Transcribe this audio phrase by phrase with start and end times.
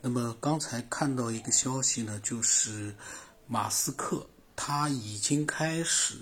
[0.00, 2.94] 那么刚才看到一个消息呢，就是
[3.46, 6.14] 马斯克他已经开始，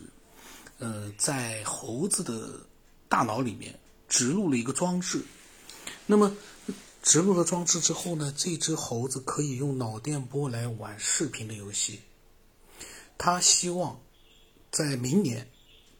[0.78, 2.60] 呃，在猴子的
[3.08, 3.78] 大脑里面
[4.08, 5.22] 植入了一个装置。
[6.06, 6.34] 那么
[7.02, 12.00] 植入了装置之后呢，这只猴子可以用脑电波来玩视频的游戏。
[13.18, 14.00] 他希望
[14.70, 15.48] 在明年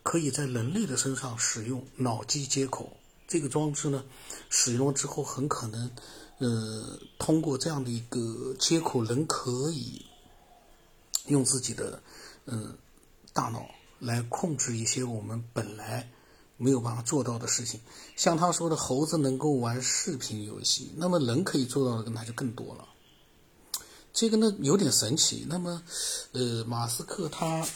[0.02, 2.96] 可以在人类的身上使用脑机接口。
[3.28, 4.04] 这个装置呢，
[4.50, 5.90] 使用之后很可能，
[6.38, 10.04] 呃，通过这样的一个接口，人可以
[11.26, 12.02] 用自己的
[12.46, 12.76] 嗯
[13.32, 13.68] 大脑
[13.98, 16.10] 来控制一些我们本来。
[16.58, 17.78] 没有办法做到的事情，
[18.16, 22.88] 像他说的，猴子能够玩视频游戏，那么人可以做到的那就更多了。
[24.14, 25.44] 这个呢有点神奇。
[25.50, 25.82] 那么，
[26.32, 27.68] 呃，马斯克他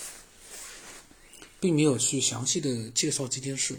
[1.61, 3.78] 并没有去详细的介绍这件事，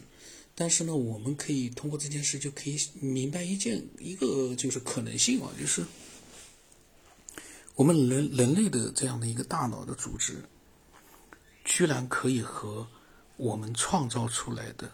[0.56, 5.86] 但是呢，我们可以通过这件事就可以明白一件一个就是可能性啊，就是
[7.76, 10.44] 我们人人类的这样的一个大脑的组织，
[11.64, 12.88] 居然可以和。
[13.38, 14.92] 我们创造出来的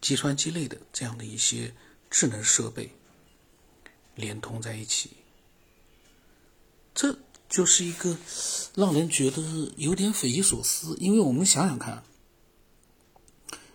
[0.00, 1.72] 计算机类的这样的一些
[2.10, 2.90] 智能设备
[4.16, 5.10] 连通在一起，
[6.92, 7.16] 这
[7.48, 8.16] 就是一个
[8.74, 10.96] 让人觉得有点匪夷所思。
[10.98, 12.02] 因为我们想想看，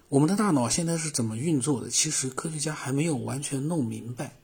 [0.10, 1.90] 我们的大脑现在是怎么运作的？
[1.90, 4.36] 其实科学家还没有完全弄明白，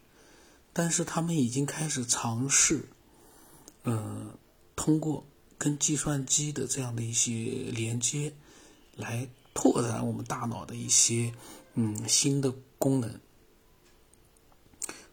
[0.72, 2.88] 但是他们已经开始尝试，
[3.83, 4.38] 呃，
[4.75, 5.25] 通过
[5.57, 7.31] 跟计算机的这样的一些
[7.72, 8.33] 连接。
[8.97, 11.33] 来拓展我们大脑的一些
[11.73, 13.19] 嗯新的功能。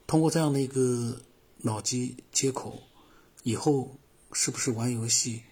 [0.07, 1.21] 通过这样的一个
[1.63, 2.81] 脑机接口，
[3.43, 3.97] 以后
[4.33, 5.43] 是不是玩游戏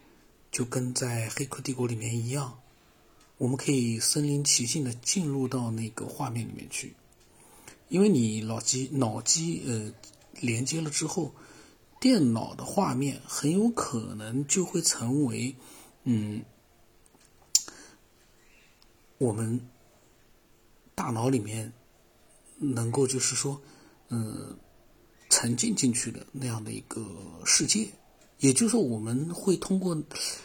[0.53, 2.60] 就跟在《黑客帝国》里面一样？
[3.41, 6.95] 我们可以身临其境的进入到那个画面里面去，
[7.89, 9.91] 因为你脑机脑机呃
[10.43, 11.33] 连接了之后，
[11.99, 15.57] 电脑的画面很有可能就会成为
[16.05, 16.43] 嗯。
[19.17, 19.59] 我们
[20.95, 21.73] 大脑里面
[22.59, 23.61] 能够就是说，
[24.09, 24.55] 嗯，
[25.31, 27.07] 沉浸进去的那样的一个
[27.47, 27.89] 世界，
[28.39, 29.99] 也就是说，我们会通过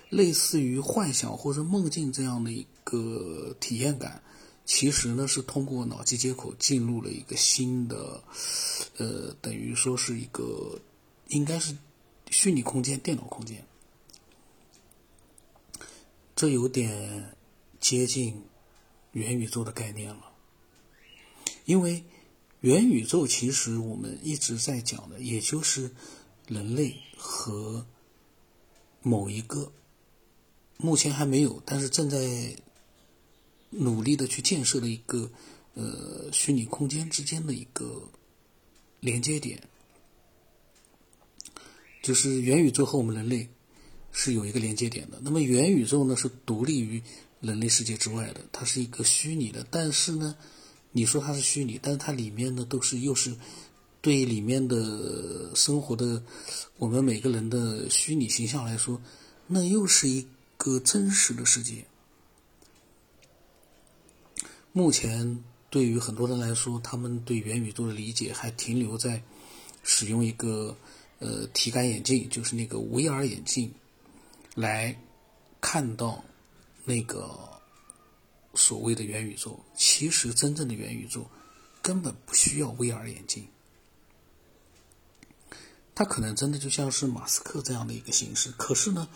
[0.09, 4.23] 类似于幻想或者梦境这样的一个体验感，
[4.63, 8.23] 其实呢是通过脑机接口进入了一个新的，
[8.95, 10.79] 呃，等于说是一个
[11.27, 11.75] 应该是
[12.29, 13.65] 虚拟空间、电脑空间，
[16.33, 17.35] 这有点
[17.81, 18.41] 接近。
[19.15, 20.33] 元宇宙的概念了，
[21.63, 22.03] 因为
[22.59, 25.89] 元宇宙其实我们一直在讲的，也就是
[26.49, 27.85] 人类和
[29.01, 29.71] 某一个
[30.75, 32.57] 目前还没有，但是正在
[33.77, 35.29] 努力的去建设的一个
[35.73, 38.09] 呃虚拟空间之间的一个
[38.99, 39.61] 连接点，
[42.01, 43.47] 就是元宇宙和我们人类
[44.11, 45.19] 是有一个连接点的。
[45.21, 47.01] 那么元宇宙呢，是独立于。
[47.41, 50.35] 人类世界之外的，它是一个虚拟的，但是呢，
[50.93, 53.35] 你说它是虚拟，但是它里面呢都是又是
[54.01, 56.23] 对里面的生活的
[56.77, 58.99] 我们每个人的虚拟形象来说，
[59.45, 60.25] 那又是一
[60.57, 61.85] 个真实的世界。
[64.77, 69.23] 目前对于很多人来说，他们对元宇宙的理解还停留在
[69.83, 70.75] 使用一个
[71.19, 73.73] 呃体感眼镜，就是那个 VR 眼镜
[74.53, 74.99] 来
[75.61, 76.21] 看到。
[76.87, 77.35] 那个
[78.53, 81.25] 所谓的元宇宙，其实真正的元宇宙
[81.81, 83.47] 根本不需要 VR 眼镜，
[85.95, 88.51] 它可能真的就像是马斯克这样的一个形式。
[88.51, 89.07] 可是呢，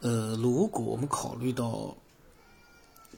[0.00, 1.94] 呃，如果我们考虑到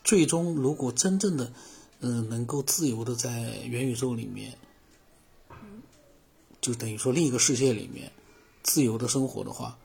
[0.02, 1.52] 最终如果真正的
[2.02, 4.58] 嗯能够自由的在元宇宙里面，
[6.60, 8.12] 就等于说另一个世界里面
[8.62, 9.78] 自由的生活的话，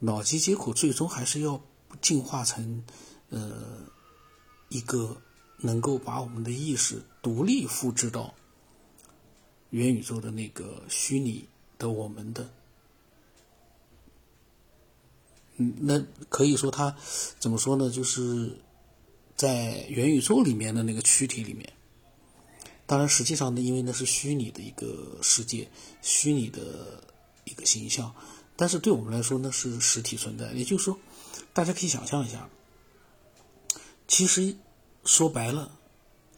[0.00, 1.58] 脑机接口最终还是要
[2.02, 2.84] 进化成。
[3.28, 3.80] 呃，
[4.68, 5.20] 一个
[5.58, 8.32] 能够把我们的意识独立复制到
[9.70, 12.48] 元宇宙的那个虚拟的我们的，
[15.56, 16.96] 嗯，那可以说它
[17.40, 17.90] 怎么说呢？
[17.90, 18.56] 就是
[19.36, 21.72] 在元宇宙里面的那个躯体里面。
[22.86, 25.68] 当然，实际上呢，因为那是虚拟的一个世界，
[26.02, 27.04] 虚拟的
[27.44, 28.14] 一个形象，
[28.54, 30.52] 但是对我们来说，那是实体存在。
[30.52, 30.96] 也就是说，
[31.52, 32.48] 大家可以想象一下。
[34.06, 34.56] 其实
[35.04, 35.76] 说白了，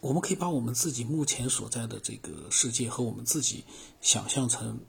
[0.01, 3.63] 我们可以把我们自己目前所在的这个世界和我们自己
[4.01, 4.79] 想象成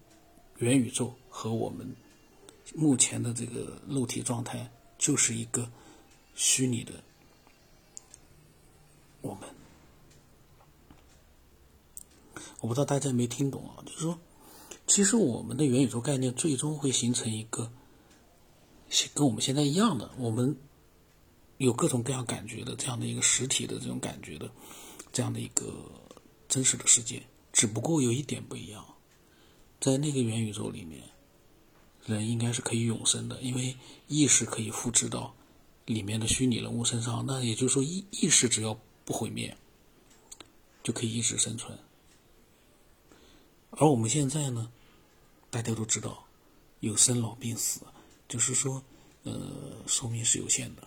[0.57, 1.95] 元宇宙，和我们
[2.75, 5.71] 目前的这个肉体状态就是一个
[6.35, 6.95] 虚拟的
[9.23, 9.49] 我们。
[12.61, 13.83] 我不知道大家有没有听懂啊？
[13.87, 14.19] 就是说，
[14.87, 17.73] 其实我们的元宇宙概念最终会形成一个
[19.15, 20.55] 跟我们现在一样的，我们
[21.57, 24.51] 有各种各样感觉的这样的一个实体的这种感觉的
[25.13, 25.91] 这样的一个
[26.49, 27.23] 真实的世界。
[27.53, 28.85] 只不过有一点不一样，
[29.81, 31.03] 在那个元宇宙里面，
[32.05, 33.75] 人应该是可以永生的，因为
[34.07, 35.35] 意识可以复制到
[35.87, 37.25] 里面的虚拟人物身上。
[37.27, 38.79] 那也就是说，意意识只要
[39.11, 39.57] 不毁灭，
[40.85, 41.77] 就可以一直生存。
[43.71, 44.71] 而我们现在呢？
[45.51, 46.25] 大家都知道，
[46.79, 47.81] 有生老病死，
[48.29, 48.81] 就是说，
[49.25, 50.87] 呃，寿命是有限的。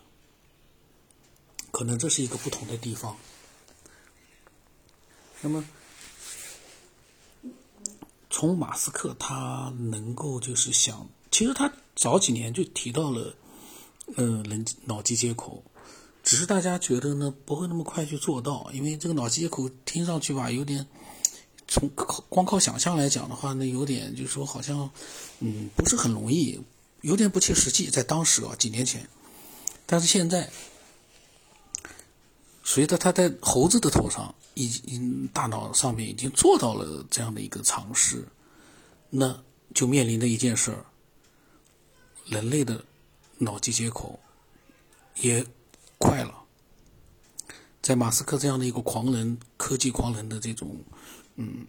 [1.69, 3.17] 可能这是一个不同的地方。
[5.41, 5.65] 那么，
[8.29, 13.35] 从马斯克他能够就是想，其实他早几年就提到了，
[14.15, 15.61] 呃，人脑机接口，
[16.33, 20.83] 只是大家觉得呢不会那么快去做到，因为这个脑机接口听上去吧有点。
[21.67, 24.89] 从靠光靠想象来讲的话，那有点就是说好像，
[25.41, 26.59] 嗯，不是很容易，
[27.01, 27.87] 有点不切实际。
[27.87, 29.07] 在当时啊，几年前，
[29.85, 30.49] 但是现在，
[32.63, 38.27] 随着他在猴子的头上，已经大脑上面已经做到了这样的一个尝试，
[39.11, 39.39] 那
[39.75, 40.85] 就面临的一件事儿，
[42.25, 42.83] 人类的
[43.37, 44.19] 脑机接口
[45.15, 45.45] 也
[46.03, 46.43] 快了。
[47.81, 50.83] 在马斯克这样的一个狂人、科技狂人的这种。
[51.35, 51.65] 嗯，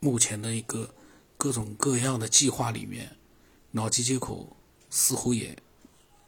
[0.00, 0.94] 目前的一个
[1.36, 3.16] 各种各样的计划里面，
[3.70, 4.56] 脑机接口
[4.90, 5.56] 似乎也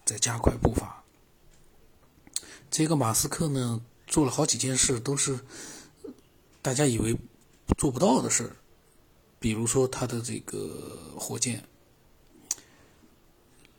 [0.04, 1.02] 在加快步伐。
[2.70, 5.40] 这个马斯克呢，做了好几件事，都是
[6.60, 7.18] 大家以为
[7.76, 8.54] 做不到的事
[9.40, 11.64] 比如说他的这个火箭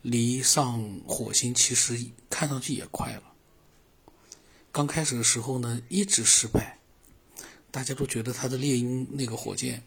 [0.02, 1.98] 离上火星，其实
[2.30, 3.33] 看上去也快了。
[4.74, 6.80] 刚开始的时候呢，一直失败。
[7.70, 9.84] 大家都觉得他的猎鹰那个火箭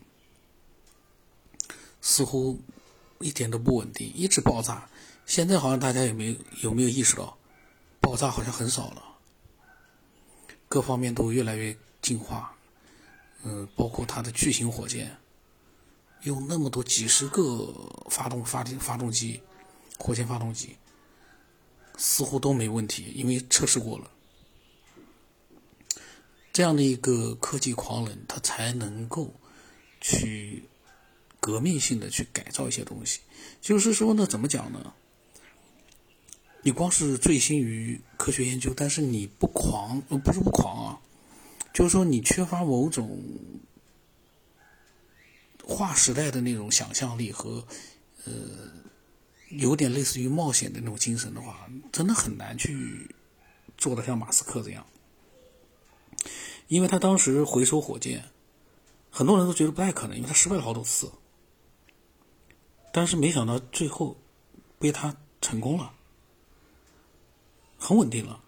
[2.01, 2.61] 似乎
[3.21, 4.89] 一点都不稳定，一直爆炸。
[5.27, 7.37] 现在好像大家有没有有没有意识到，
[8.01, 9.03] 爆炸好像很少了，
[10.69, 12.57] 各方面都越来越进化。
[13.43, 15.17] 嗯，包括它的巨型火箭，
[16.23, 17.73] 用那么多几十个
[18.09, 19.41] 发动发电发动机，
[19.99, 20.77] 火箭发动机
[21.97, 24.11] 似乎都没问题，因为测试过了。
[26.57, 29.31] 这样的一个科技狂人，他才能够
[30.01, 30.63] 去
[31.39, 33.21] 革命性的去改造一些东西。
[33.61, 34.95] 就是说呢，怎么讲呢？
[36.63, 41.01] 你光是醉心于科学研究，但是你不狂，不是不狂啊，
[41.75, 43.23] 就是说你缺乏某种
[45.63, 47.63] 划时代的那种想象力和
[48.25, 48.33] 呃，
[49.51, 53.15] 有点类似于冒险的那种精神的话，真的很难去
[53.77, 54.87] 做的像马斯克这样。
[56.69, 58.25] 因为他当时回收火箭，
[59.11, 61.13] 很多人都觉得不太可能，因为他失败了好多次。
[62.93, 64.17] 但是没想到最后
[64.79, 65.93] 被他成功了，
[67.79, 68.41] 很稳定了。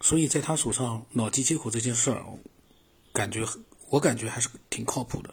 [0.00, 2.24] 所以在他手上脑机接口这件事儿，
[3.12, 3.46] 感觉
[3.90, 5.32] 我感觉还是挺靠谱的。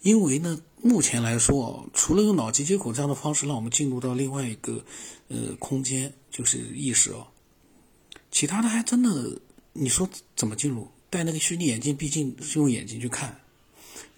[0.00, 4.84] 因为呢，目前来说，除了用脑机接口这样的方式让我们进入到另外一个
[5.28, 7.26] 呃空间，就是意识哦。
[8.34, 9.40] 其他的还真的，
[9.74, 10.88] 你说怎么进入？
[11.08, 13.40] 戴那个虚拟眼镜，毕竟是用眼睛去看，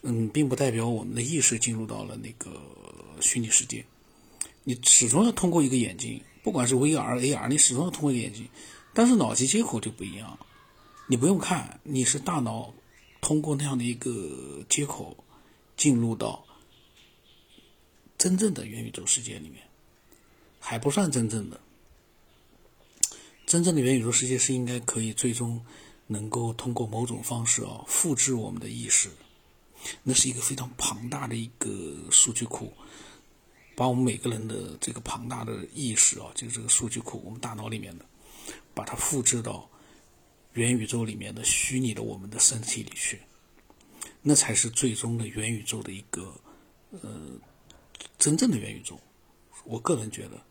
[0.01, 2.59] 嗯，并不代表我们的意识进入到了那个
[3.21, 3.85] 虚拟世界。
[4.65, 8.49] 你始终要通过一个眼睛，不管是 VR、AR，你始终要通过一个眼睛。
[8.95, 10.39] 但是脑机接口就不一样，
[11.07, 12.73] 你不用看，你是大脑
[13.21, 15.15] 通过那样的一个接口
[15.77, 16.43] 进入到
[18.17, 19.63] 真正的元宇宙世界里面，
[20.59, 21.61] 还不算真正的。
[23.47, 25.65] 真正的元宇宙世界是应该可以最终
[26.09, 29.09] 能够通过某种方式啊复制我们的意识，
[30.03, 32.73] 那是一个非常庞大的一个数据库，
[33.77, 38.05] 把我们每个人的这个庞大的意识啊，就是这个数据库，我们大脑里面的，
[38.75, 39.71] 把它复制到
[40.55, 43.21] 元宇宙里面的虚拟的我们的身体里去，
[44.23, 46.35] 那才是最终的元宇宙的一个
[46.91, 47.39] 呃
[48.19, 48.99] 真正的元宇宙，
[49.65, 50.43] 我个人觉得。